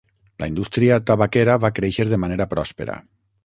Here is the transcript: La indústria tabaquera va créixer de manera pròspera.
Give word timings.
La 0.43 0.47
indústria 0.51 0.97
tabaquera 1.11 1.59
va 1.67 1.73
créixer 1.81 2.09
de 2.15 2.23
manera 2.25 2.49
pròspera. 2.55 3.01